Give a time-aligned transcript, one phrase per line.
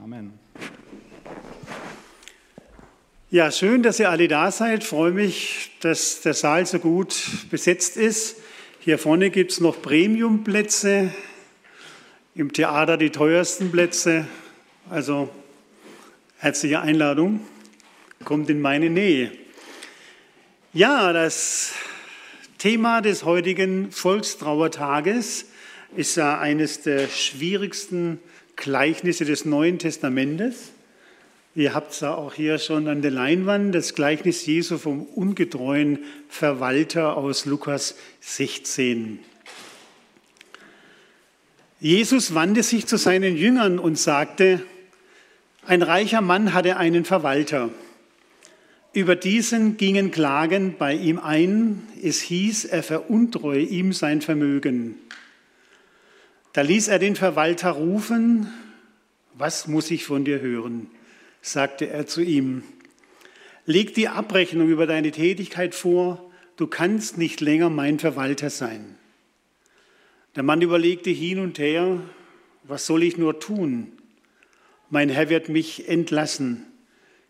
[0.00, 0.32] Amen.
[3.30, 4.84] Ja, schön, dass ihr alle da seid.
[4.84, 7.16] Ich freue mich, dass der Saal so gut
[7.50, 8.36] besetzt ist.
[8.78, 11.12] Hier vorne gibt es noch Premiumplätze,
[12.36, 14.28] im Theater die teuersten Plätze.
[14.88, 15.30] Also
[16.38, 17.40] herzliche Einladung,
[18.24, 19.32] kommt in meine Nähe.
[20.72, 21.72] Ja, das
[22.58, 25.46] Thema des heutigen Volkstrauertages
[25.96, 28.20] ist ja eines der schwierigsten
[28.58, 30.72] Gleichnisse des Neuen Testamentes.
[31.54, 37.16] Ihr habt es auch hier schon an der Leinwand, das Gleichnis Jesu vom ungetreuen Verwalter
[37.16, 39.20] aus Lukas 16.
[41.78, 44.60] Jesus wandte sich zu seinen Jüngern und sagte,
[45.64, 47.70] ein reicher Mann hatte einen Verwalter.
[48.92, 51.86] Über diesen gingen Klagen bei ihm ein.
[52.02, 54.96] Es hieß, er veruntreue ihm sein Vermögen.
[56.52, 58.52] Da ließ er den Verwalter rufen.
[59.34, 60.88] Was muss ich von dir hören?
[61.40, 62.62] sagte er zu ihm.
[63.64, 66.30] Leg die Abrechnung über deine Tätigkeit vor.
[66.56, 68.96] Du kannst nicht länger mein Verwalter sein.
[70.36, 72.00] Der Mann überlegte hin und her,
[72.64, 73.92] was soll ich nur tun?
[74.90, 76.64] Mein Herr wird mich entlassen.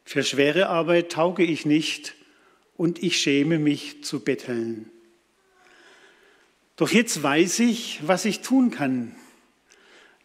[0.05, 2.15] Für schwere Arbeit tauge ich nicht
[2.77, 4.91] und ich schäme mich zu betteln.
[6.79, 9.17] Doch jetzt weiß ich, was ich tun kann,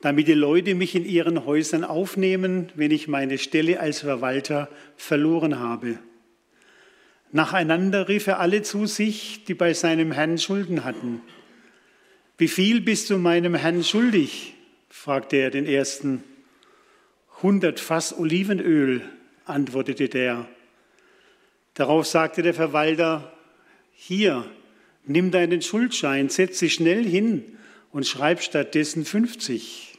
[0.01, 5.57] damit die Leute mich in ihren Häusern aufnehmen, wenn ich meine Stelle als Verwalter verloren
[5.57, 5.97] habe.
[7.31, 11.21] Nacheinander rief er alle zu sich, die bei seinem Herrn Schulden hatten.
[12.37, 14.53] Wie viel bist du meinem Herrn schuldig?
[14.89, 16.23] fragte er den ersten.
[17.41, 19.01] Hundert Fass Olivenöl,
[19.45, 20.47] antwortete der.
[21.73, 23.33] Darauf sagte der Verwalter,
[23.93, 24.45] hier,
[25.05, 27.57] nimm deinen Schuldschein, setz dich schnell hin
[27.91, 29.97] und schreib stattdessen 50.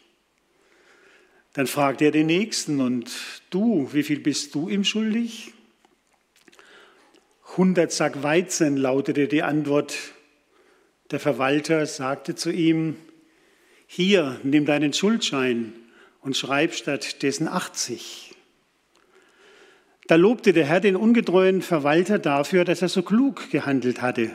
[1.52, 3.10] Dann fragte er den Nächsten, und
[3.50, 5.52] du, wie viel bist du ihm schuldig?
[7.52, 9.94] 100 Sack Weizen lautete die Antwort.
[11.12, 12.96] Der Verwalter sagte zu ihm,
[13.86, 15.72] hier, nimm deinen Schuldschein
[16.20, 18.34] und schreib stattdessen 80.
[20.08, 24.32] Da lobte der Herr den ungetreuen Verwalter dafür, dass er so klug gehandelt hatte.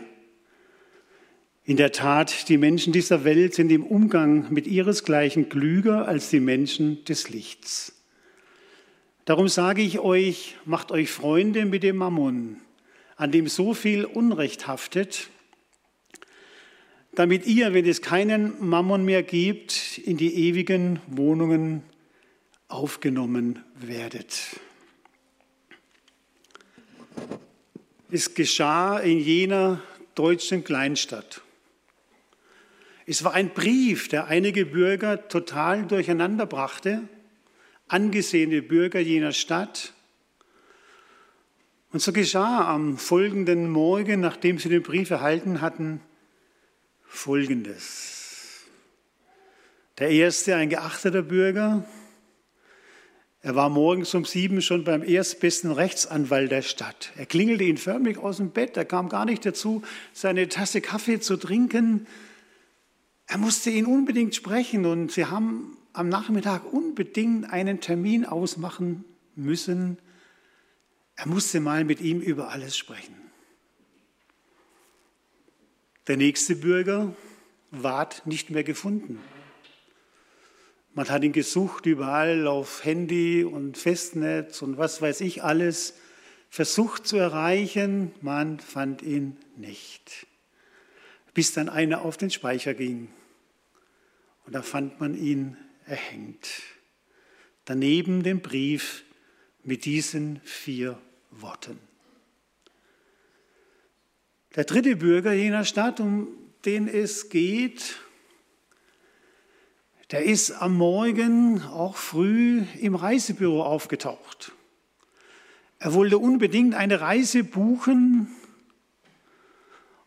[1.70, 6.40] In der Tat, die Menschen dieser Welt sind im Umgang mit ihresgleichen klüger als die
[6.40, 7.94] Menschen des Lichts.
[9.26, 12.60] Darum sage ich euch, macht euch Freunde mit dem Mammon,
[13.18, 15.30] an dem so viel Unrecht haftet,
[17.14, 21.84] damit ihr, wenn es keinen Mammon mehr gibt, in die ewigen Wohnungen
[22.68, 24.60] aufgenommen werdet.
[28.10, 29.84] Es geschah in jener
[30.16, 31.44] deutschen Kleinstadt.
[33.12, 37.02] Es war ein Brief, der einige Bürger total durcheinander brachte,
[37.88, 39.94] angesehene Bürger jener Stadt.
[41.92, 46.02] Und so geschah am folgenden Morgen, nachdem sie den Brief erhalten hatten,
[47.04, 48.66] Folgendes.
[49.98, 51.84] Der erste, ein geachteter Bürger,
[53.42, 57.12] er war morgens um sieben schon beim erstbesten Rechtsanwalt der Stadt.
[57.18, 59.82] Er klingelte ihn förmlich aus dem Bett, er kam gar nicht dazu,
[60.14, 62.06] seine Tasse Kaffee zu trinken.
[63.30, 70.00] Er musste ihn unbedingt sprechen und sie haben am Nachmittag unbedingt einen Termin ausmachen müssen.
[71.16, 73.16] Er musste mal mit ihm über alles sprechen.
[76.08, 77.16] Der nächste Bürger
[77.70, 79.20] ward nicht mehr gefunden.
[80.96, 85.94] Man hat ihn gesucht überall auf Handy und Festnetz und was weiß ich alles,
[86.50, 90.26] versucht zu erreichen, man fand ihn nicht.
[91.36, 93.10] Bis dann einer auf den Speicher ging
[94.50, 96.50] und da fand man ihn erhängt.
[97.66, 99.04] Daneben den Brief
[99.64, 100.98] mit diesen vier
[101.30, 101.78] Worten.
[104.56, 106.30] Der dritte Bürger jener Stadt, um
[106.66, 108.00] den es geht,
[110.10, 114.52] der ist am Morgen auch früh im Reisebüro aufgetaucht.
[115.78, 118.36] Er wollte unbedingt eine Reise buchen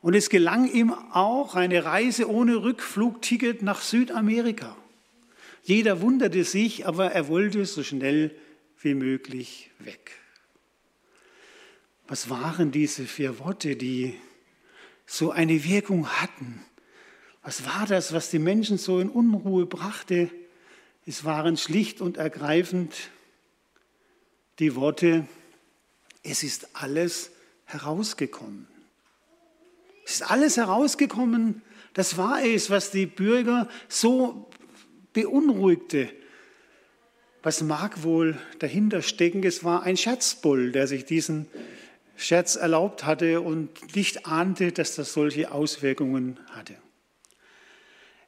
[0.03, 4.77] und es gelang ihm auch eine Reise ohne Rückflugticket nach Südamerika.
[5.63, 8.35] Jeder wunderte sich, aber er wollte so schnell
[8.81, 10.19] wie möglich weg.
[12.09, 14.15] Was waren diese vier Worte, die
[15.07, 16.61] so eine Wirkung hatten?
[17.45, 20.31] Was war das, was die Menschen so in Unruhe brachte?
[21.07, 23.11] Es waren schlicht und ergreifend
[24.59, 25.27] die Worte,
[26.25, 27.31] es ist alles
[27.67, 28.72] herausgekommen.
[30.05, 31.63] Es ist alles herausgekommen.
[31.95, 34.51] Das war es, was die Bürger so
[35.13, 36.09] beunruhigte.
[37.43, 39.43] Was mag wohl dahinter stecken?
[39.43, 41.47] Es war ein Scherzbull, der sich diesen
[42.17, 46.75] Scherz erlaubt hatte und nicht ahnte, dass das solche Auswirkungen hatte.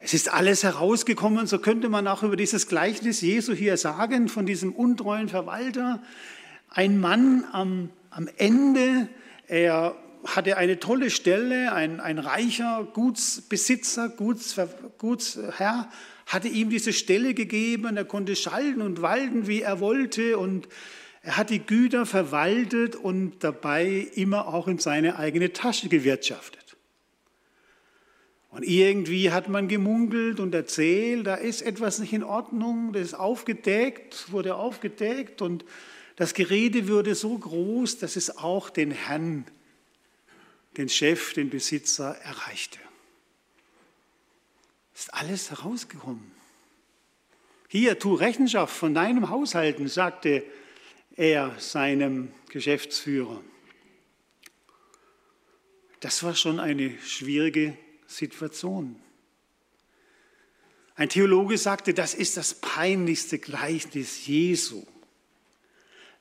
[0.00, 4.44] Es ist alles herausgekommen, so könnte man auch über dieses Gleichnis Jesu hier sagen, von
[4.44, 6.02] diesem untreuen Verwalter.
[6.68, 9.08] Ein Mann am, am Ende,
[9.46, 14.56] er hatte eine tolle Stelle, ein, ein reicher Gutsbesitzer, Guts,
[14.98, 15.90] Gutsherr,
[16.26, 20.38] hatte ihm diese Stelle gegeben, er konnte schalten und walten, wie er wollte.
[20.38, 20.68] Und
[21.22, 26.76] er hat die Güter verwaltet und dabei immer auch in seine eigene Tasche gewirtschaftet.
[28.54, 33.14] Und irgendwie hat man gemunkelt und erzählt, da ist etwas nicht in Ordnung, das ist
[33.14, 35.42] aufgedeckt, wurde aufgedeckt.
[35.42, 35.64] Und
[36.14, 39.44] das Gerede würde so groß, dass es auch den Herrn,
[40.76, 42.78] den Chef, den Besitzer erreichte.
[44.94, 46.32] Ist alles herausgekommen.
[47.68, 50.44] Hier, tu Rechenschaft von deinem Haushalten, sagte
[51.16, 53.40] er seinem Geschäftsführer.
[56.00, 57.76] Das war schon eine schwierige
[58.06, 58.96] Situation.
[60.96, 64.86] Ein Theologe sagte, das ist das peinlichste Gleichnis Jesu.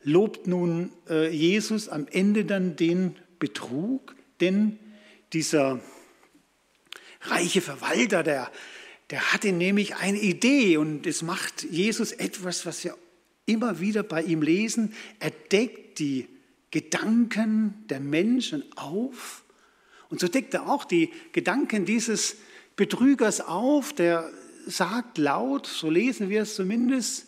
[0.01, 4.15] Lobt nun äh, Jesus am Ende dann den Betrug?
[4.43, 4.77] Denn
[5.31, 5.79] dieser
[7.21, 8.51] reiche Verwalter, der,
[9.09, 12.97] der hatte nämlich eine Idee und es macht Jesus etwas, was wir
[13.45, 14.93] immer wieder bei ihm lesen.
[15.19, 16.27] Er deckt die
[16.71, 19.45] Gedanken der Menschen auf
[20.09, 22.35] und so deckt er auch die Gedanken dieses
[22.75, 24.29] Betrügers auf, der
[24.65, 27.27] sagt laut, so lesen wir es zumindest,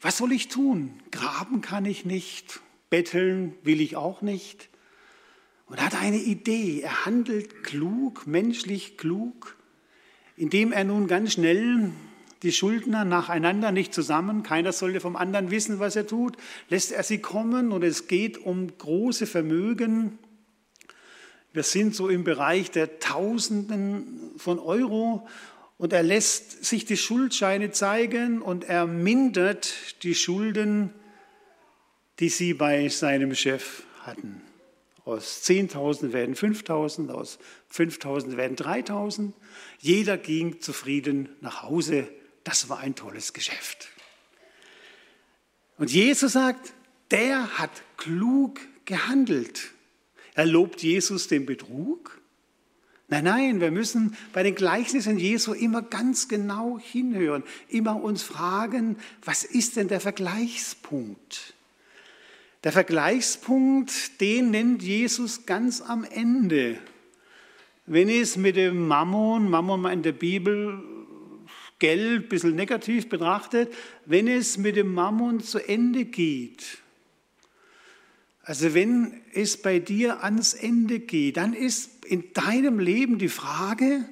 [0.00, 1.00] was soll ich tun?
[1.12, 2.58] Graben kann ich nicht,
[2.90, 4.71] betteln will ich auch nicht
[5.72, 6.82] und hat eine Idee.
[6.82, 9.56] Er handelt klug, menschlich klug,
[10.36, 11.92] indem er nun ganz schnell
[12.42, 16.36] die Schuldner nacheinander, nicht zusammen, keiner sollte vom anderen wissen, was er tut,
[16.68, 20.18] lässt er sie kommen und es geht um große Vermögen.
[21.54, 25.26] Wir sind so im Bereich der Tausenden von Euro
[25.78, 30.90] und er lässt sich die Schuldscheine zeigen und er mindert die Schulden,
[32.18, 34.42] die sie bei seinem Chef hatten.
[35.04, 37.38] Aus 10.000 werden 5.000, aus
[37.72, 39.32] 5.000 werden 3.000.
[39.80, 42.08] Jeder ging zufrieden nach Hause.
[42.44, 43.88] Das war ein tolles Geschäft.
[45.76, 46.72] Und Jesus sagt,
[47.10, 49.72] der hat klug gehandelt.
[50.34, 52.20] Er lobt Jesus den Betrug.
[53.08, 58.96] Nein, nein, wir müssen bei den Gleichnissen Jesu immer ganz genau hinhören, immer uns fragen,
[59.24, 61.54] was ist denn der Vergleichspunkt?
[62.64, 66.78] Der Vergleichspunkt, den nennt Jesus ganz am Ende.
[67.86, 70.80] Wenn es mit dem Mammon, Mammon in der Bibel
[71.80, 73.74] Geld ein bisschen negativ betrachtet,
[74.06, 76.78] wenn es mit dem Mammon zu Ende geht,
[78.44, 84.04] also wenn es bei dir ans Ende geht, dann ist in deinem Leben die Frage,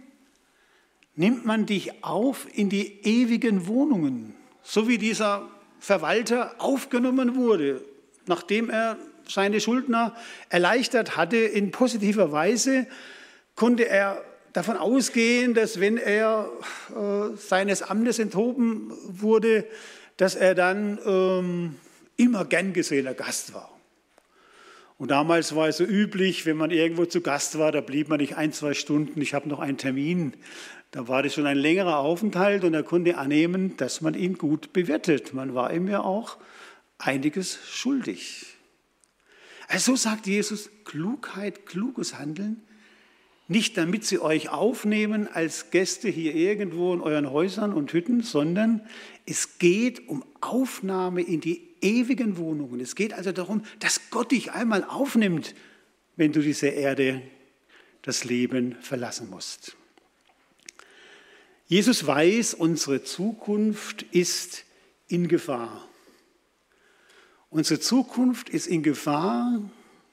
[1.15, 5.49] nimmt man dich auf in die ewigen Wohnungen, so wie dieser
[5.79, 7.85] Verwalter aufgenommen wurde
[8.31, 8.97] nachdem er
[9.29, 10.15] seine Schuldner
[10.49, 12.87] erleichtert hatte in positiver Weise,
[13.57, 14.23] konnte er
[14.53, 16.49] davon ausgehen, dass wenn er
[16.91, 19.67] äh, seines Amtes enthoben wurde,
[20.17, 21.77] dass er dann ähm,
[22.17, 23.71] immer gern gesehener Gast war.
[24.99, 28.21] Und damals war es so üblich, wenn man irgendwo zu Gast war, da blieb man
[28.21, 30.35] nicht ein, zwei Stunden, ich habe noch einen Termin.
[30.91, 34.73] Da war das schon ein längerer Aufenthalt und er konnte annehmen, dass man ihn gut
[34.73, 35.33] bewirtet.
[35.33, 36.37] Man war ihm ja auch
[37.01, 38.47] einiges schuldig.
[39.69, 42.63] Also so sagt Jesus, Klugheit, kluges Handeln,
[43.47, 48.81] nicht damit sie euch aufnehmen als Gäste hier irgendwo in euren Häusern und Hütten, sondern
[49.27, 52.81] es geht um Aufnahme in die ewigen Wohnungen.
[52.81, 55.55] Es geht also darum, dass Gott dich einmal aufnimmt,
[56.17, 57.23] wenn du diese Erde,
[58.03, 59.77] das Leben verlassen musst.
[61.67, 64.65] Jesus weiß, unsere Zukunft ist
[65.09, 65.90] in Gefahr.
[67.51, 69.61] Unsere Zukunft ist in Gefahr,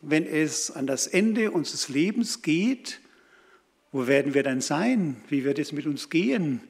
[0.02, 3.00] wenn es an das Ende unseres Lebens geht.
[3.92, 5.22] Wo werden wir dann sein?
[5.30, 6.62] Wie wird es mit uns gehen?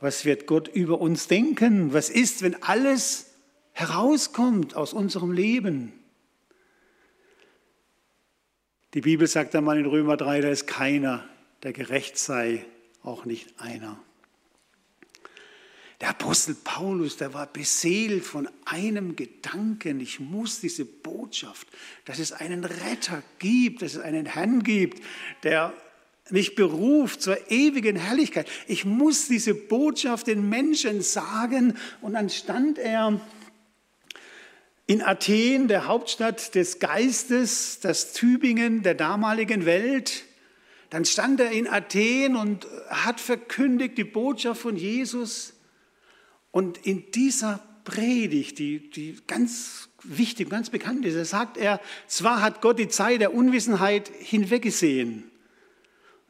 [0.00, 1.92] Was wird Gott über uns denken?
[1.92, 3.34] Was ist, wenn alles
[3.72, 5.92] herauskommt aus unserem Leben?
[8.94, 11.28] Die Bibel sagt einmal in Römer 3, da ist keiner,
[11.64, 12.64] der gerecht sei,
[13.02, 14.00] auch nicht einer.
[16.04, 21.66] Der Apostel Paulus, der war beseelt von einem Gedanken, ich muss diese Botschaft,
[22.04, 25.02] dass es einen Retter gibt, dass es einen Herrn gibt,
[25.44, 25.72] der
[26.28, 28.46] mich beruft zur ewigen Herrlichkeit.
[28.66, 31.78] Ich muss diese Botschaft den Menschen sagen.
[32.02, 33.18] Und dann stand er
[34.86, 40.24] in Athen, der Hauptstadt des Geistes, das Tübingen der damaligen Welt.
[40.90, 45.53] Dann stand er in Athen und hat verkündigt die Botschaft von Jesus.
[46.54, 52.60] Und in dieser Predigt, die, die ganz wichtig, ganz bekannt ist, sagt er, zwar hat
[52.60, 55.32] Gott die Zeit der Unwissenheit hinweggesehen,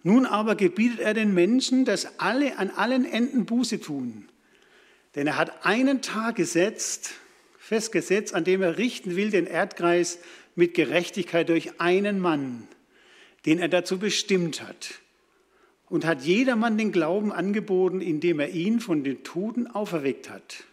[0.03, 4.27] nun aber gebietet er den Menschen, dass alle an allen Enden Buße tun.
[5.15, 7.11] Denn er hat einen Tag gesetzt,
[7.59, 10.19] festgesetzt, an dem er richten will den Erdkreis
[10.55, 12.67] mit Gerechtigkeit durch einen Mann,
[13.45, 15.03] den er dazu bestimmt hat.
[15.95, 20.65] Und hat jedermann den Glauben angeboten, indem er ihn von den Toten auferweckt hat.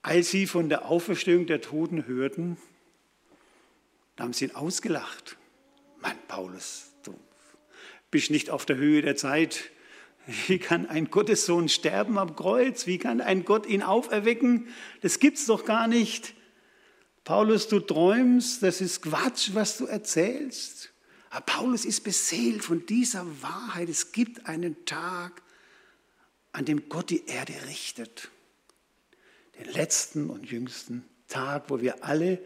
[0.00, 2.56] Als sie von der Auferstehung der Toten hörten,
[4.18, 5.36] haben sie ihn ausgelacht.
[6.00, 6.90] Mann, Paulus,
[8.10, 9.72] bist nicht auf der Höhe der Zeit.
[10.46, 12.86] Wie kann ein Gottessohn sterben am Kreuz?
[12.86, 14.68] Wie kann ein Gott ihn auferwecken?
[15.02, 16.32] Das gibt's doch gar nicht.
[17.24, 20.94] Paulus, du träumst, das ist Quatsch, was du erzählst.
[21.30, 23.88] Aber Paulus ist beseelt von dieser Wahrheit.
[23.88, 25.42] Es gibt einen Tag,
[26.52, 28.30] an dem Gott die Erde richtet.
[29.58, 32.38] Den letzten und jüngsten Tag, wo wir alle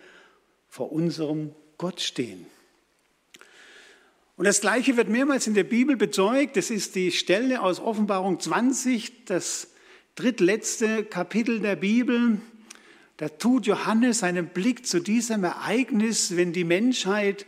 [0.68, 2.46] vor unserem Gott stehen.
[4.37, 6.56] Und das Gleiche wird mehrmals in der Bibel bezeugt.
[6.56, 9.68] Das ist die Stelle aus Offenbarung 20, das
[10.14, 12.40] drittletzte Kapitel der Bibel.
[13.18, 17.44] Da tut Johannes seinen Blick zu diesem Ereignis, wenn die Menschheit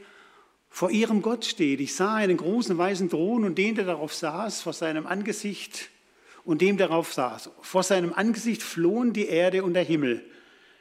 [0.72, 1.80] vor ihrem Gott steht.
[1.80, 5.90] Ich sah einen großen weißen Thron und den, der darauf saß, vor seinem Angesicht
[6.44, 7.50] und dem darauf saß.
[7.60, 10.24] Vor seinem Angesicht flohen die Erde und der Himmel.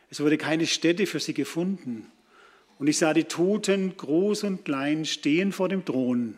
[0.10, 2.10] Es wurde keine Stätte für sie gefunden.
[2.79, 6.38] Und ich sah die Toten, groß und klein, stehen vor dem Thron.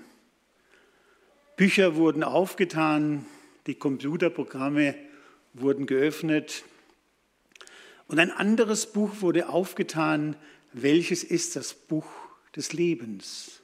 [1.56, 3.24] Bücher wurden aufgetan,
[3.68, 4.96] die Computerprogramme
[5.54, 6.64] wurden geöffnet.
[8.08, 10.36] Und ein anderes Buch wurde aufgetan,
[10.74, 12.08] welches ist das Buch
[12.56, 13.62] des Lebens.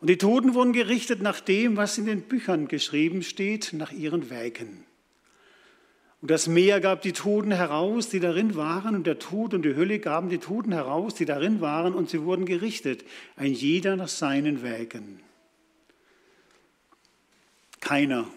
[0.00, 4.30] Und die Toten wurden gerichtet nach dem, was in den Büchern geschrieben steht, nach ihren
[4.30, 4.84] Werken.
[6.22, 9.76] Und das Meer gab die Toten heraus, die darin waren, und der Tod und die
[9.76, 13.04] Hölle gaben die Toten heraus, die darin waren, und sie wurden gerichtet,
[13.36, 15.20] ein jeder nach seinen Werken.
[17.80, 18.28] Keiner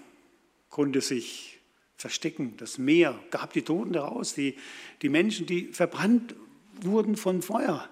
[0.70, 1.60] konnte sich
[1.98, 2.56] verstecken.
[2.58, 4.56] Das Meer gab die Toten heraus, die,
[5.02, 6.36] die Menschen, die verbrannt
[6.82, 7.90] wurden von Feuer.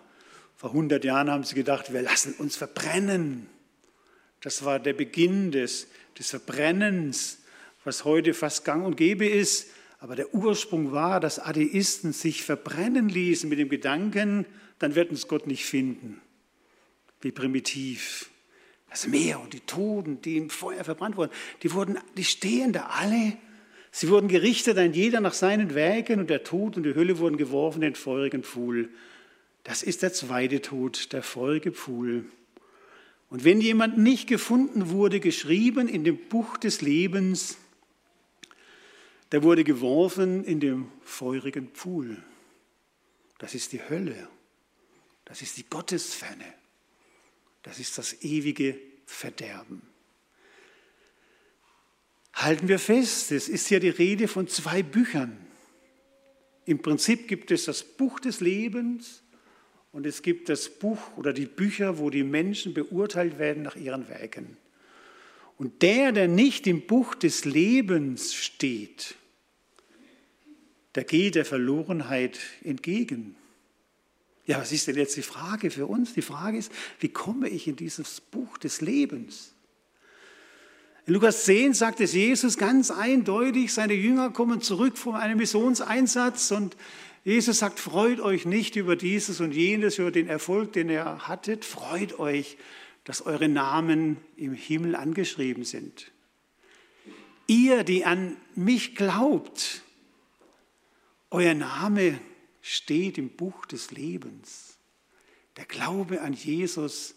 [0.57, 3.47] Vor 100 Jahren haben sie gedacht, wir lassen uns verbrennen.
[4.41, 5.87] Das war der Beginn des,
[6.17, 7.37] des Verbrennens,
[7.83, 9.69] was heute fast gang und gäbe ist.
[9.99, 14.47] Aber der Ursprung war, dass Atheisten sich verbrennen ließen mit dem Gedanken,
[14.79, 16.21] dann wird uns Gott nicht finden.
[17.21, 18.31] Wie primitiv.
[18.89, 22.87] Das Meer und die Toten, die im Feuer verbrannt wurden, die, wurden, die stehen da
[22.87, 23.37] alle.
[23.91, 27.37] Sie wurden gerichtet, ein jeder nach seinen Werken, und der Tod und die Hölle wurden
[27.37, 28.89] geworfen in den feurigen Pfuhl.
[29.67, 32.23] Das ist der zweite Tod, der feurige Pfuhl.
[33.29, 37.57] Und wenn jemand nicht gefunden wurde, geschrieben in dem Buch des Lebens,
[39.33, 42.23] der wurde geworfen in den feurigen Pfuhl.
[43.39, 44.29] Das ist die Hölle.
[45.25, 46.53] Das ist die Gottesferne.
[47.61, 49.81] Das ist das ewige Verderben.
[52.35, 55.37] Halten wir fest, es ist ja die Rede von zwei Büchern.
[56.63, 59.23] Im Prinzip gibt es das Buch des Lebens
[59.97, 64.07] und es gibt das Buch oder die Bücher, wo die Menschen beurteilt werden nach ihren
[64.09, 64.55] Werken.
[65.57, 69.15] Und der, der nicht im Buch des Lebens steht,
[70.93, 73.35] der geht der Verlorenheit entgegen.
[74.45, 76.13] Ja, was ist denn jetzt die Frage für uns?
[76.13, 79.55] Die Frage ist, wie komme ich in dieses Buch des Lebens?
[81.07, 86.51] In Lukas 10 sagt es Jesus ganz eindeutig, seine Jünger kommen zurück von einem Missionseinsatz
[86.51, 86.77] und
[87.27, 91.65] Jesus sagt, freut euch nicht über dieses und jenes, über den Erfolg, den ihr hattet,
[91.65, 92.55] freut euch,
[93.03, 96.09] dass eure Namen im Himmel angeschrieben sind.
[97.45, 99.81] Ihr, die an mich glaubt,
[101.29, 102.17] euer Name
[102.61, 104.77] steht im Buch des Lebens.
[105.57, 107.13] Der Glaube an Jesus,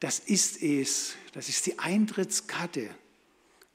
[0.00, 2.88] das ist es, das ist die Eintrittskarte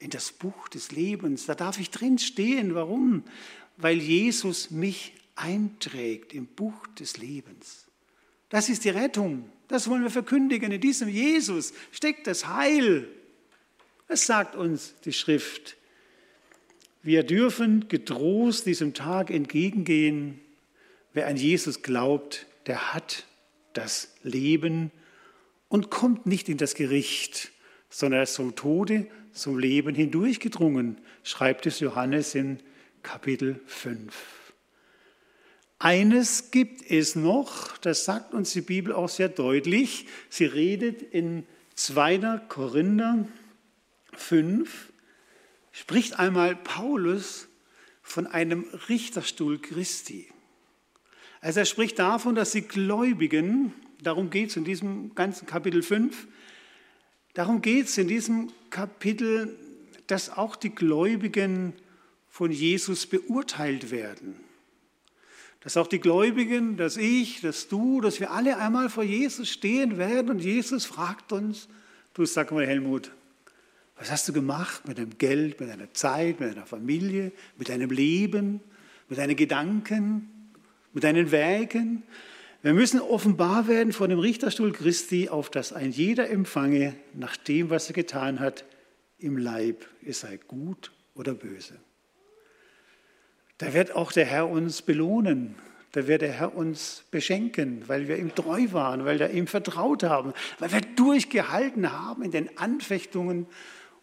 [0.00, 1.46] in das Buch des Lebens.
[1.46, 2.74] Da darf ich drin stehen.
[2.74, 3.22] Warum?
[3.76, 7.86] Weil Jesus mich einträgt im Buch des Lebens.
[8.48, 9.50] Das ist die Rettung.
[9.68, 10.72] Das wollen wir verkündigen.
[10.72, 13.08] In diesem Jesus steckt das Heil.
[14.08, 15.76] Das sagt uns die Schrift.
[17.02, 20.40] Wir dürfen getrost diesem Tag entgegengehen.
[21.12, 23.26] Wer an Jesus glaubt, der hat
[23.74, 24.90] das Leben
[25.68, 27.52] und kommt nicht in das Gericht,
[27.90, 32.58] sondern er ist vom Tode zum Leben hindurchgedrungen, schreibt es Johannes in
[33.02, 34.37] Kapitel 5.
[35.80, 40.06] Eines gibt es noch, das sagt uns die Bibel auch sehr deutlich.
[40.28, 42.40] Sie redet in 2.
[42.48, 43.28] Korinther
[44.14, 44.92] 5,
[45.70, 47.46] spricht einmal Paulus
[48.02, 50.28] von einem Richterstuhl Christi.
[51.40, 56.26] Also er spricht davon, dass die Gläubigen, darum geht es in diesem ganzen Kapitel 5,
[57.34, 59.56] darum geht es in diesem Kapitel,
[60.08, 61.74] dass auch die Gläubigen
[62.28, 64.47] von Jesus beurteilt werden.
[65.60, 69.98] Dass auch die Gläubigen, dass ich, dass du, dass wir alle einmal vor Jesus stehen
[69.98, 71.68] werden und Jesus fragt uns,
[72.14, 73.10] du sag mal Helmut,
[73.96, 77.90] was hast du gemacht mit deinem Geld, mit deiner Zeit, mit deiner Familie, mit deinem
[77.90, 78.60] Leben,
[79.08, 80.30] mit deinen Gedanken,
[80.92, 82.04] mit deinen Werken?
[82.62, 87.70] Wir müssen offenbar werden vor dem Richterstuhl Christi, auf das ein jeder empfange nach dem,
[87.70, 88.64] was er getan hat
[89.18, 91.74] im Leib, es sei gut oder böse.
[93.58, 95.56] Da wird auch der Herr uns belohnen.
[95.92, 100.02] Da wird der Herr uns beschenken, weil wir ihm treu waren, weil wir ihm vertraut
[100.02, 103.46] haben, weil wir durchgehalten haben in den Anfechtungen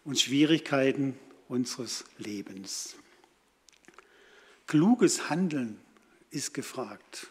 [0.04, 1.16] und Schwierigkeiten
[1.48, 2.96] unseres Lebens.
[4.66, 5.78] Kluges Handeln
[6.30, 7.28] ist gefragt.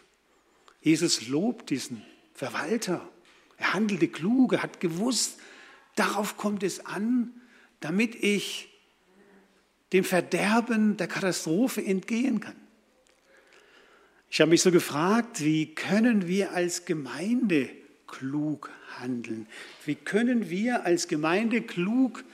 [0.80, 2.02] Jesus lobt diesen
[2.32, 3.06] Verwalter.
[3.58, 5.38] Er handelte klug, er hat gewusst,
[5.96, 7.40] darauf kommt es an,
[7.80, 8.75] damit ich
[9.92, 12.56] dem Verderben der Katastrophe entgehen kann.
[14.30, 17.68] Ich habe mich so gefragt, wie können wir als Gemeinde
[18.06, 19.46] klug handeln?
[19.84, 22.24] Wie können wir als Gemeinde klug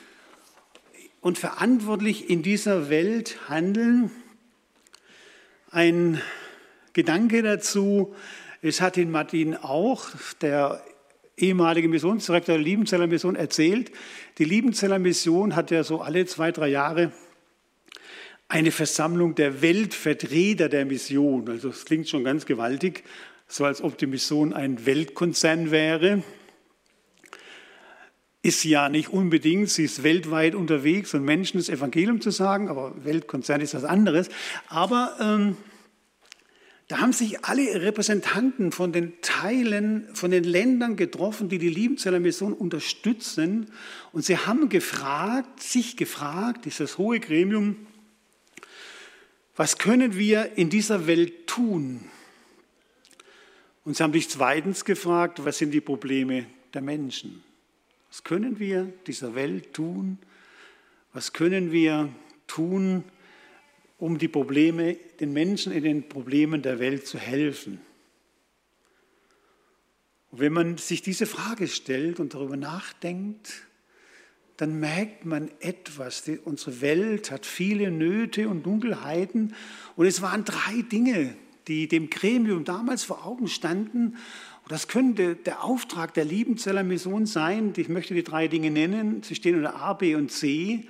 [1.21, 4.11] und verantwortlich in dieser Welt handeln?
[5.71, 6.21] Ein
[6.93, 8.15] Gedanke dazu,
[8.63, 10.83] es hat ihn Martin auch, der
[11.37, 13.91] ehemalige Missionsdirektor der Liebenzeller Mission, erzählt.
[14.39, 17.13] Die Liebenzeller Mission hat ja so alle zwei, drei Jahre
[18.53, 21.49] eine Versammlung der Weltvertreter der Mission.
[21.49, 23.03] Also es klingt schon ganz gewaltig,
[23.49, 26.23] so als ob die Mission ein Weltkonzern wäre.
[28.43, 32.93] Ist ja nicht unbedingt, sie ist weltweit unterwegs und Menschen das Evangelium zu sagen, aber
[33.03, 34.29] Weltkonzern ist was anderes.
[34.69, 35.57] Aber ähm,
[36.89, 42.21] da haben sich alle Repräsentanten von den Teilen, von den Ländern getroffen, die die Liebenzeller
[42.21, 43.71] Mission unterstützen.
[44.13, 47.87] Und sie haben gefragt, sich gefragt, dieses hohe Gremium,
[49.57, 52.09] was können wir in dieser Welt tun?
[53.85, 57.43] Und sie haben sich zweitens gefragt, was sind die Probleme der Menschen?
[58.09, 60.19] Was können wir dieser Welt tun?
[61.13, 62.09] Was können wir
[62.47, 63.05] tun,
[63.99, 67.81] um die Probleme, den Menschen in den Problemen der Welt zu helfen?
[70.31, 73.67] Und wenn man sich diese Frage stellt und darüber nachdenkt,
[74.63, 76.23] dann merkt man etwas.
[76.23, 79.57] Die, unsere Welt hat viele Nöte und Dunkelheiten.
[79.97, 81.35] Und es waren drei Dinge,
[81.67, 84.17] die dem Gremium damals vor Augen standen.
[84.63, 87.73] Und das könnte der Auftrag der Liebenzeller Mission sein.
[87.77, 89.25] Ich möchte die drei Dinge nennen.
[89.25, 90.87] Sie stehen unter A, B und C.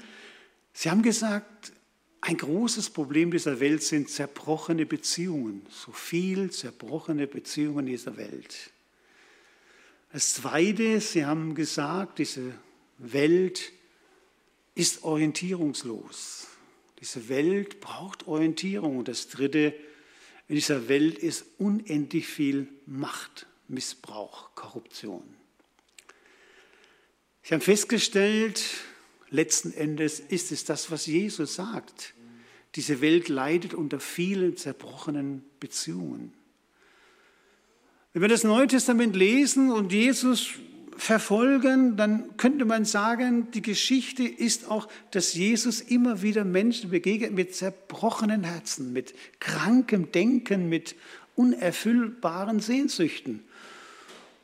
[0.75, 1.73] Sie haben gesagt,
[2.21, 5.63] ein großes Problem dieser Welt sind zerbrochene Beziehungen.
[5.71, 8.71] So viel zerbrochene Beziehungen in dieser Welt.
[10.13, 12.53] Das Zweite, Sie haben gesagt, diese
[13.03, 13.73] Welt
[14.75, 16.47] ist orientierungslos.
[17.01, 18.99] Diese Welt braucht Orientierung.
[18.99, 19.75] Und das Dritte,
[20.49, 25.23] in dieser Welt ist unendlich viel Macht, Missbrauch, Korruption.
[27.43, 28.63] Sie haben festgestellt,
[29.31, 32.15] letzten Endes ist es das, was Jesus sagt.
[32.77, 36.33] Diese Welt leidet unter vielen zerbrochenen Beziehungen.
[38.13, 40.51] Wenn wir das Neue Testament lesen und Jesus
[41.03, 47.33] verfolgen, dann könnte man sagen, die Geschichte ist auch, dass Jesus immer wieder Menschen begegnet
[47.33, 50.95] mit zerbrochenen Herzen, mit krankem Denken, mit
[51.35, 53.43] unerfüllbaren Sehnsüchten.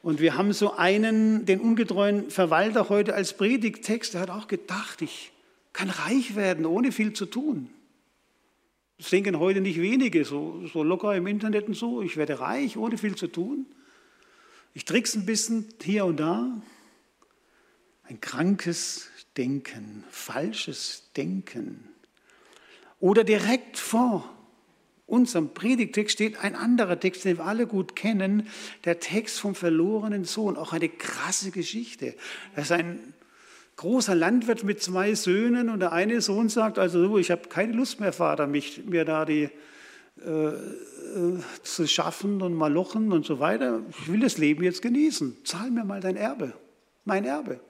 [0.02, 5.00] Und wir haben so einen, den ungetreuen Verwalter heute als Predigtext, der hat auch gedacht,
[5.00, 5.30] ich
[5.72, 7.70] kann reich werden, ohne viel zu tun.
[8.98, 12.76] Das denken heute nicht wenige, so, so locker im Internet und so, ich werde reich,
[12.76, 13.66] ohne viel zu tun.
[14.78, 16.52] Ich trickse ein bisschen hier und da.
[18.04, 21.88] Ein krankes Denken, falsches Denken.
[23.00, 24.32] Oder direkt vor
[25.04, 28.46] unserem Predigtext steht ein anderer Text, den wir alle gut kennen,
[28.84, 32.14] der Text vom verlorenen Sohn, auch eine krasse Geschichte.
[32.54, 33.14] Das ist ein
[33.74, 37.98] großer Landwirt mit zwei Söhnen und der eine Sohn sagt, also ich habe keine Lust
[37.98, 39.50] mehr, Vater, mich, mir da die
[41.62, 43.82] zu schaffen und malochen und so weiter.
[43.90, 45.44] Ich will das Leben jetzt genießen.
[45.44, 46.52] Zahl mir mal dein Erbe.
[47.04, 47.60] mein Erbe.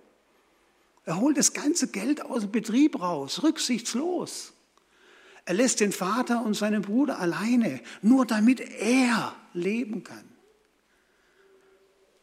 [1.05, 4.53] Er holt das ganze Geld aus dem Betrieb raus, rücksichtslos.
[5.47, 10.29] Er lässt den Vater und seinen Bruder alleine, nur damit er leben kann.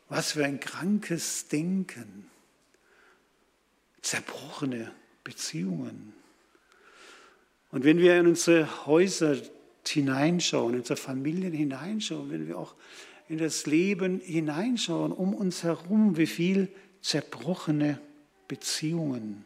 [0.09, 2.29] Was für ein krankes Denken.
[4.03, 4.91] Zerbrochene
[5.23, 6.13] Beziehungen.
[7.71, 9.35] Und wenn wir in unsere Häuser
[9.89, 12.75] hineinschauen, in unsere Familien hineinschauen, wenn wir auch
[13.27, 16.69] in das Leben hineinschauen, um uns herum, wie viel
[17.01, 17.99] zerbrochene
[18.47, 19.45] Beziehungen.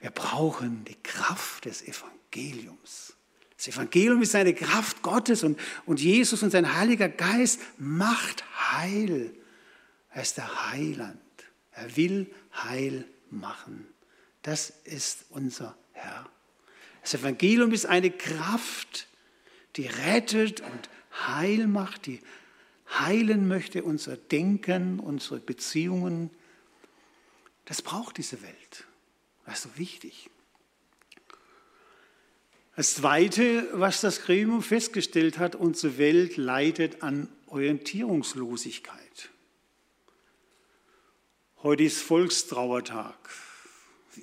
[0.00, 3.14] Wir brauchen die Kraft des Evangeliums.
[3.56, 9.32] Das Evangelium ist eine Kraft Gottes und, und Jesus und sein Heiliger Geist macht Heil.
[10.10, 11.20] Er ist der Heiland.
[11.70, 13.86] Er will Heil machen.
[14.42, 16.28] Das ist unser Herr.
[17.02, 19.08] Das Evangelium ist eine Kraft,
[19.76, 20.88] die rettet und
[21.26, 22.20] heil macht, die
[22.88, 26.30] heilen möchte unser Denken, unsere Beziehungen.
[27.64, 28.84] Das braucht diese Welt.
[29.44, 30.30] Das ist so wichtig.
[32.76, 39.28] Das Zweite, was das Gremium festgestellt hat, unsere Welt leidet an Orientierungslosigkeit.
[41.62, 43.14] Heute ist Volkstrauertag.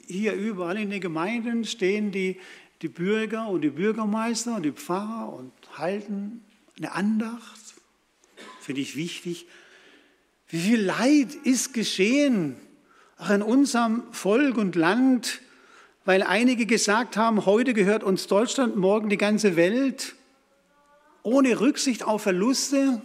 [0.08, 2.40] Hier überall in den Gemeinden stehen die
[2.82, 6.44] die Bürger und die Bürgermeister und die Pfarrer und halten
[6.78, 7.60] eine Andacht.
[8.62, 9.48] Finde ich wichtig.
[10.48, 12.56] Wie viel Leid ist geschehen,
[13.18, 15.42] auch in unserem Volk und Land,
[16.06, 20.16] weil einige gesagt haben, heute gehört uns Deutschland, morgen die ganze Welt,
[21.22, 23.02] ohne Rücksicht auf Verluste.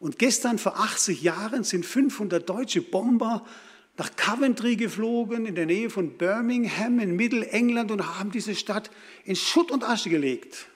[0.00, 3.46] Und gestern vor 80 Jahren sind 500 deutsche Bomber
[3.96, 8.90] nach Coventry geflogen, in der Nähe von Birmingham in Mittelengland und haben diese Stadt
[9.24, 10.68] in Schutt und Asche gelegt.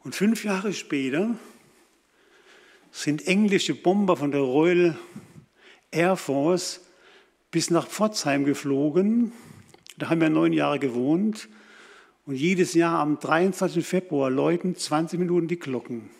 [0.00, 1.36] Und fünf Jahre später
[2.90, 4.98] sind englische Bomber von der Royal
[5.90, 6.80] Air Force
[7.50, 9.32] bis nach Pforzheim geflogen.
[9.96, 11.48] Da haben wir neun Jahre gewohnt.
[12.26, 13.86] Und jedes Jahr am 23.
[13.86, 16.10] Februar läuten 20 Minuten die Glocken.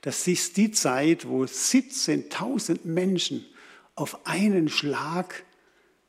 [0.00, 3.46] Das ist die Zeit, wo 17.000 Menschen
[3.94, 5.44] auf einen Schlag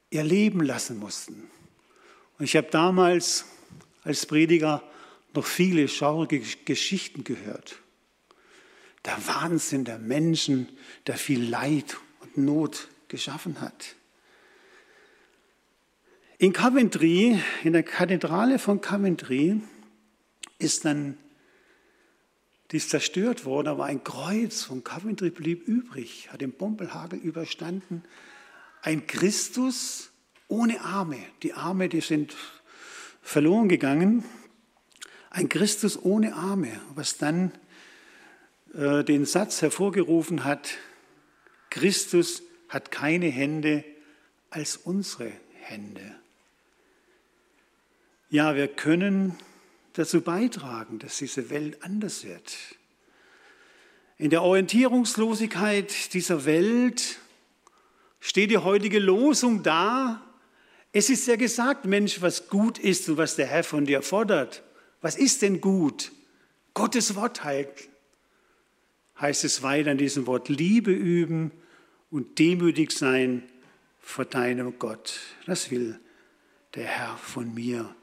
[0.10, 1.50] ihr Leben lassen mussten.
[2.38, 3.46] Und ich habe damals
[4.04, 4.84] als Prediger
[5.34, 7.80] noch viele schaurige Geschichten gehört.
[9.04, 10.70] Der Wahnsinn der Menschen,
[11.08, 13.96] der viel Leid und Not geschaffen hat.
[16.38, 19.62] In Coventry, in der Kathedrale von Coventry,
[20.58, 21.18] ist dann
[22.72, 28.04] die ist zerstört worden, aber ein Kreuz von Coventry blieb übrig, hat den Bombelhagel überstanden.
[28.82, 30.12] Ein Christus
[30.48, 31.20] ohne Arme.
[31.44, 32.36] Die Arme, die sind
[33.22, 34.24] verloren gegangen.
[35.30, 37.52] Ein Christus ohne Arme, was dann
[38.74, 40.78] äh, den Satz hervorgerufen hat,
[41.70, 43.84] Christus hat keine Hände
[44.50, 46.16] als unsere Hände.
[48.30, 49.38] Ja, wir können
[49.96, 52.56] dazu beitragen, dass diese Welt anders wird.
[54.18, 57.20] In der Orientierungslosigkeit dieser Welt
[58.20, 60.22] steht die heutige Losung da.
[60.92, 64.64] Es ist ja gesagt, Mensch, was gut ist und was der Herr von dir fordert.
[65.02, 66.12] Was ist denn gut?
[66.74, 67.90] Gottes Wort halt,
[69.20, 71.52] heißt es weiter in diesem Wort, Liebe üben
[72.10, 73.44] und demütig sein
[74.00, 75.20] vor deinem Gott.
[75.46, 76.00] Das will
[76.76, 77.96] der Herr von mir.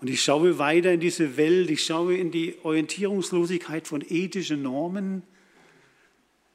[0.00, 5.22] Und ich schaue weiter in diese Welt, ich schaue in die Orientierungslosigkeit von ethischen Normen.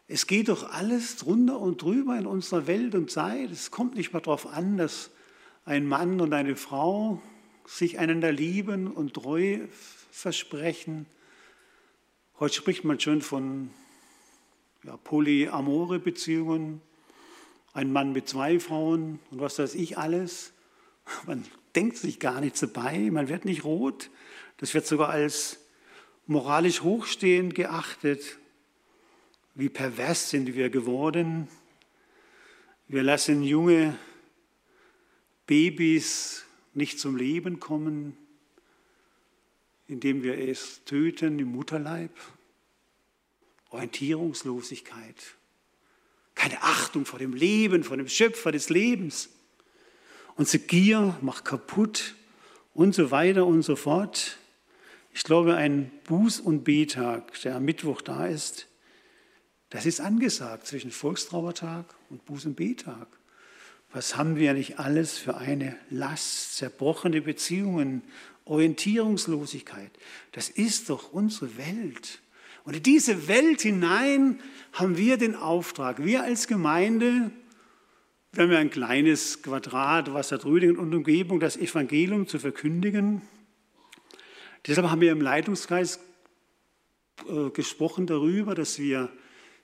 [0.08, 3.50] Es geht doch alles drunter und drüber in unserer Welt und Zeit.
[3.50, 5.10] Es kommt nicht mal darauf an, dass
[5.66, 7.22] ein Mann und eine Frau
[7.66, 9.60] sich einander lieben und treu
[10.12, 11.06] versprechen.
[12.40, 13.72] Heute spricht man schon von
[14.84, 16.82] ja, polyamore Beziehungen,
[17.74, 20.54] ein Mann mit zwei Frauen und was weiß ich alles.
[21.26, 24.10] Man denkt sich gar nichts dabei, man wird nicht rot.
[24.58, 25.60] Das wird sogar als
[26.28, 28.38] moralisch hochstehend geachtet.
[29.56, 31.48] Wie pervers sind wir geworden.
[32.88, 33.98] Wir lassen junge
[35.48, 38.16] Babys nicht zum Leben kommen,
[39.88, 42.12] indem wir es töten im Mutterleib.
[43.72, 45.36] Orientierungslosigkeit.
[46.36, 49.30] Keine Achtung vor dem Leben, vor dem Schöpfer des Lebens.
[50.36, 52.16] Unsere Gier macht kaputt
[52.74, 54.38] und so weiter und so fort.
[55.14, 58.68] Ich glaube, ein Buß- und Betag, der am Mittwoch da ist,
[59.70, 63.08] das ist angesagt zwischen Volkstrauertag und Buß- und Betag.
[63.94, 68.04] Was haben wir nicht alles für eine Last, zerbrochene Beziehungen,
[68.46, 69.92] Orientierungslosigkeit?
[70.32, 72.20] Das ist doch unsere Welt.
[72.64, 74.40] Und in diese Welt hinein
[74.72, 77.32] haben wir den Auftrag, wir als Gemeinde,
[78.34, 83.22] wir haben ja ein kleines Quadrat, Wassertrüdingen und Umgebung, das Evangelium zu verkündigen.
[84.66, 86.00] Deshalb haben wir im Leitungskreis
[87.28, 89.10] äh, gesprochen darüber, dass wir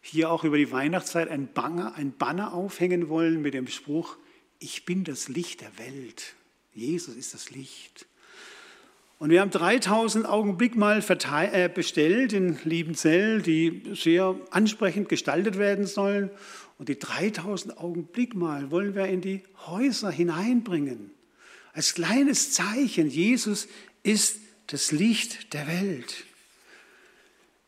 [0.01, 4.17] hier auch über die Weihnachtszeit ein Banner, ein Banner aufhängen wollen mit dem Spruch,
[4.59, 6.35] ich bin das Licht der Welt.
[6.73, 8.05] Jesus ist das Licht.
[9.17, 15.87] Und wir haben 3000 Augenblick mal äh, bestellt in Liebenzell, die sehr ansprechend gestaltet werden
[15.87, 16.29] sollen.
[16.77, 21.11] Und die 3000 Augenblick mal wollen wir in die Häuser hineinbringen.
[21.73, 23.67] Als kleines Zeichen, Jesus
[24.03, 26.25] ist das Licht der Welt.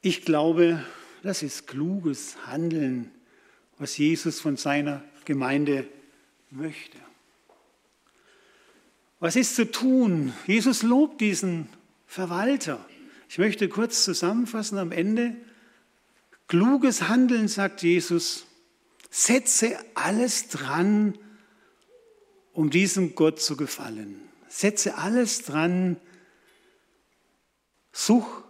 [0.02, 0.84] Ich glaube,
[1.24, 3.12] das ist kluges Handeln,
[3.78, 5.88] was Jesus von seiner Gemeinde
[6.52, 6.98] möchte.
[9.19, 10.34] Was ist zu tun?
[10.48, 11.67] Jesus lobt diesen
[12.08, 12.86] Verwalter.
[13.28, 15.36] Ich möchte kurz zusammenfassen am Ende.
[16.48, 18.45] Kluges Handeln, sagt Jesus,
[19.10, 21.17] setze alles dran,
[22.54, 24.22] um diesem Gott zu gefallen.
[24.48, 25.98] Setze alles dran,
[27.91, 28.43] such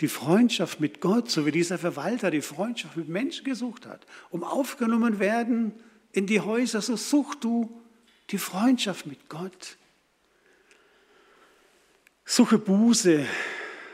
[0.00, 4.44] die Freundschaft mit Gott, so wie dieser Verwalter die Freundschaft mit Menschen gesucht hat, um
[4.44, 5.74] aufgenommen werden
[6.12, 7.80] in die Häuser, so such du
[8.30, 9.76] die Freundschaft mit Gott.
[12.24, 13.26] Suche Buße,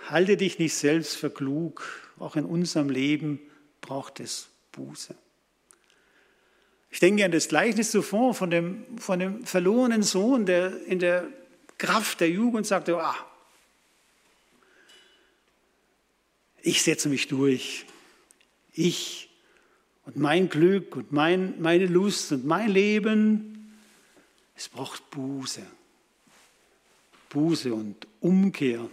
[0.08, 1.82] halte dich nicht selbst für klug.
[2.18, 3.40] Auch in unserem Leben
[3.80, 5.14] braucht es Buße.
[6.96, 11.28] Ich denke an das Gleichnis zuvor von dem, von dem verlorenen Sohn, der in der
[11.76, 13.14] Kraft der Jugend sagte, ah,
[16.62, 17.84] ich setze mich durch.
[18.72, 19.28] Ich
[20.06, 23.76] und mein Glück und mein, meine Lust und mein Leben,
[24.54, 25.66] es braucht Buße.
[27.28, 28.88] Buße und Umkehr.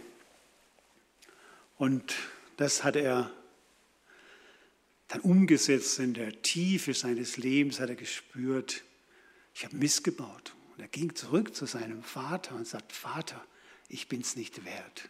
[1.78, 2.14] Und
[2.58, 3.30] das hat er
[5.08, 8.84] dann umgesetzt in der Tiefe seines Lebens, hat er gespürt,
[9.54, 10.54] ich habe missgebaut.
[10.74, 13.44] Und er ging zurück zu seinem Vater und sagt, Vater,
[13.88, 15.08] ich bin es nicht wert.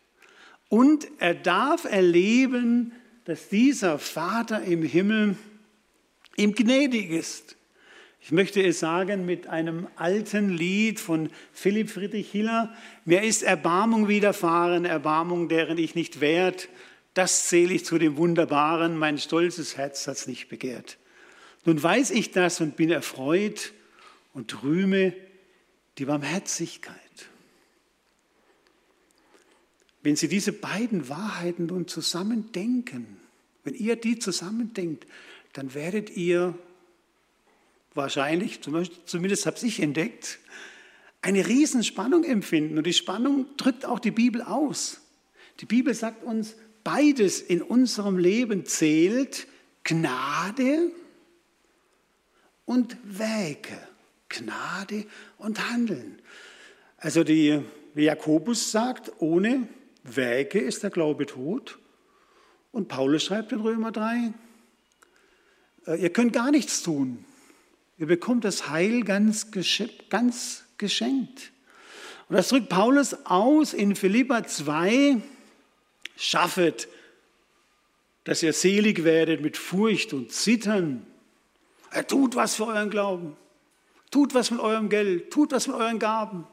[0.69, 2.93] Und er darf erleben,
[3.25, 5.37] dass dieser Vater im Himmel
[6.37, 7.57] ihm gnädig ist.
[8.21, 12.75] Ich möchte es sagen mit einem alten Lied von Philipp Friedrich Hiller.
[13.05, 16.69] Mir ist Erbarmung widerfahren, Erbarmung, deren ich nicht wert.
[17.15, 20.99] Das zähle ich zu dem Wunderbaren, mein stolzes Herz hat es nicht begehrt.
[21.65, 23.73] Nun weiß ich das und bin erfreut
[24.33, 25.15] und rühme
[25.99, 26.99] die Barmherzigkeit.
[30.03, 33.17] Wenn Sie diese beiden Wahrheiten nun zusammen denken,
[33.63, 35.07] wenn ihr die zusammendenkt,
[35.55, 36.59] dann werdet ihr
[37.95, 40.41] wahrscheinlich, zumindest habe ich entdeckt,
[41.23, 42.77] eine Riesenspannung empfinden.
[42.77, 45.01] Und die Spannung drückt auch die Bibel aus.
[45.61, 49.49] Die Bibel sagt uns, beides in unserem Leben zählt,
[49.83, 50.93] Gnade
[52.65, 53.79] und Werke.
[54.29, 55.07] Gnade
[55.39, 56.21] und Handeln.
[56.99, 57.61] Also die,
[57.95, 59.69] wie Jakobus sagt, ohne
[60.03, 61.79] Werke ist der Glaube tot.
[62.73, 64.33] Und Paulus schreibt in Römer 3,
[65.87, 67.25] äh, ihr könnt gar nichts tun.
[67.99, 69.49] Ihr bekommt das Heil ganz,
[70.11, 71.53] ganz geschenkt.
[72.29, 75.23] Und das drückt Paulus aus in Philippa 2,
[76.17, 76.89] schaffet,
[78.25, 81.07] dass ihr selig werdet mit Furcht und Zittern.
[81.91, 83.37] Er tut was für euren Glauben.
[84.11, 85.31] Tut was mit eurem Geld.
[85.31, 86.47] Tut was mit euren Gaben.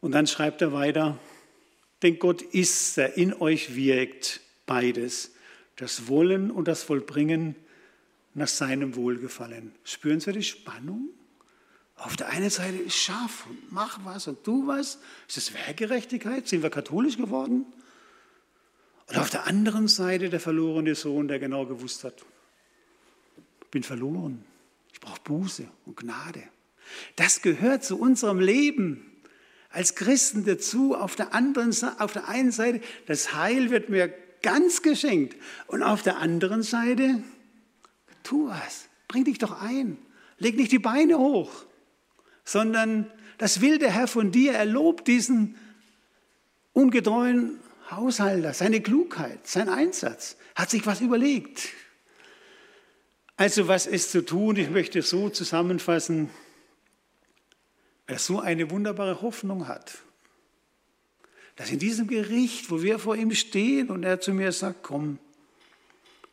[0.00, 1.18] Und dann schreibt er weiter,
[2.02, 5.34] denn Gott ist, der in euch wirkt, beides,
[5.76, 7.56] das Wollen und das Vollbringen
[8.34, 9.74] nach seinem Wohlgefallen.
[9.82, 11.08] Spüren Sie die Spannung?
[11.96, 14.98] Auf der einen Seite ist scharf und mach was und tu was.
[15.28, 16.46] Ist das Wehrgerechtigkeit?
[16.46, 17.64] Sind wir katholisch geworden?
[19.08, 22.24] Und auf der anderen Seite der verlorene Sohn, der genau gewusst hat,
[23.62, 24.44] ich bin verloren.
[24.92, 26.42] Ich brauche Buße und Gnade.
[27.16, 29.10] Das gehört zu unserem Leben
[29.70, 30.94] als Christen dazu.
[30.94, 35.36] Auf der, anderen, auf der einen Seite, das Heil wird mir ganz geschenkt.
[35.66, 37.22] Und auf der anderen Seite,
[38.22, 39.98] tu was, bring dich doch ein.
[40.38, 41.64] Leg nicht die Beine hoch,
[42.46, 44.54] sondern das will der Herr von dir.
[44.54, 45.56] Er lobt diesen
[46.72, 47.58] ungetreuen
[47.90, 51.68] Haushalter, seine Klugheit, sein Einsatz, hat sich was überlegt.
[53.36, 54.56] Also was ist zu tun?
[54.56, 56.30] Ich möchte so zusammenfassen.
[58.06, 59.98] Wer so eine wunderbare Hoffnung hat,
[61.56, 65.18] dass in diesem Gericht, wo wir vor ihm stehen und er zu mir sagt, komm,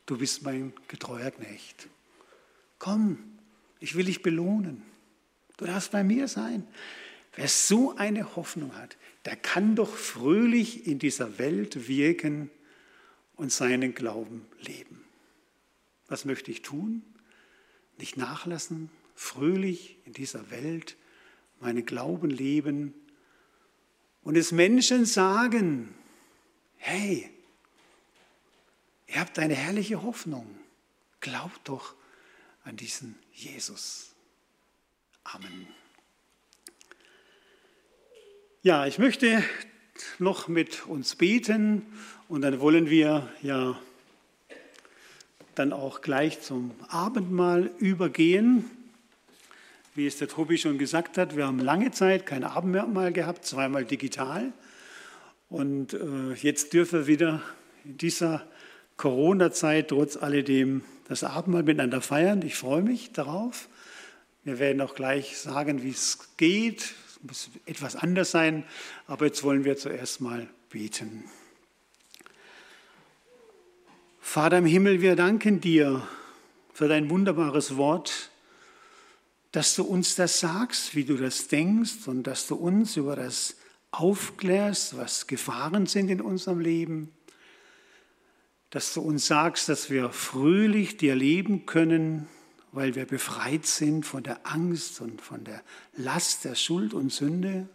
[0.06, 1.88] du bist mein getreuer Knecht.
[2.78, 3.18] Komm,
[3.80, 4.93] ich will dich belohnen.
[5.58, 6.68] Du darfst bei mir sein.
[7.36, 12.50] Wer so eine Hoffnung hat, der kann doch fröhlich in dieser Welt wirken
[13.36, 15.04] und seinen Glauben leben.
[16.08, 17.02] Was möchte ich tun?
[17.98, 20.96] Nicht nachlassen, fröhlich in dieser Welt
[21.60, 22.94] meinen Glauben leben
[24.24, 25.94] und es Menschen sagen,
[26.78, 27.30] hey,
[29.08, 30.48] ihr habt eine herrliche Hoffnung,
[31.20, 31.96] glaubt doch
[32.64, 34.13] an diesen Jesus.
[35.24, 35.68] Amen.
[38.62, 39.44] Ja, ich möchte
[40.20, 41.86] noch mit uns beten
[42.28, 43.80] und dann wollen wir ja
[45.56, 48.70] dann auch gleich zum Abendmahl übergehen.
[49.96, 53.86] Wie es der Tobi schon gesagt hat, wir haben lange Zeit kein Abendmahl gehabt, zweimal
[53.86, 54.52] digital.
[55.50, 57.42] Und äh, jetzt dürfen wir wieder
[57.86, 58.46] in dieser
[58.98, 62.42] Corona-Zeit trotz alledem das Abendmahl miteinander feiern.
[62.42, 63.70] Ich freue mich darauf.
[64.44, 68.66] Wir werden auch gleich sagen, wie es geht, muss etwas anders sein,
[69.08, 71.24] aber jetzt wollen wir zuerst mal beten.
[74.20, 76.06] Vater im Himmel, wir danken dir
[76.74, 78.32] für dein wunderbares Wort,
[79.54, 83.56] dass du uns das sagst, wie du das denkst und dass du uns über das
[83.92, 87.14] aufklärst, was Gefahren sind in unserem Leben,
[88.72, 92.28] dass du uns sagst, dass wir fröhlich dir leben können,
[92.74, 95.64] weil wir befreit sind von der Angst und von der
[95.96, 97.70] Last der Schuld und Sünde.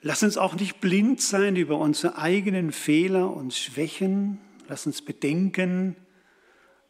[0.00, 4.38] Lass uns auch nicht blind sein über unsere eigenen Fehler und Schwächen.
[4.68, 5.96] Lass uns bedenken,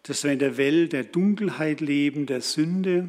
[0.03, 3.09] dass wir in der Welt der Dunkelheit leben, der Sünde.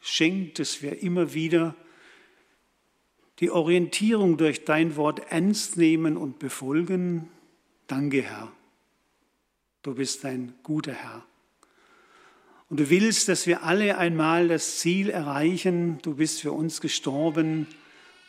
[0.00, 1.74] Schenkt, dass wir immer wieder
[3.40, 7.30] die Orientierung durch dein Wort ernst nehmen und befolgen.
[7.86, 8.52] Danke, Herr.
[9.82, 11.24] Du bist ein guter Herr.
[12.68, 15.98] Und du willst, dass wir alle einmal das Ziel erreichen.
[16.02, 17.66] Du bist für uns gestorben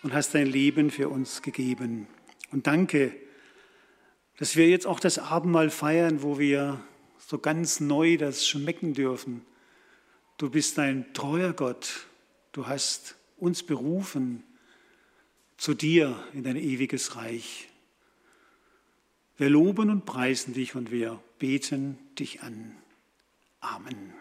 [0.03, 2.07] und hast dein Leben für uns gegeben.
[2.51, 3.15] Und danke,
[4.37, 6.79] dass wir jetzt auch das Abendmahl feiern, wo wir
[7.17, 9.43] so ganz neu das schmecken dürfen.
[10.37, 12.05] Du bist ein treuer Gott.
[12.51, 14.43] Du hast uns berufen
[15.57, 17.67] zu dir in dein ewiges Reich.
[19.37, 22.75] Wir loben und preisen dich und wir beten dich an.
[23.59, 24.13] Amen.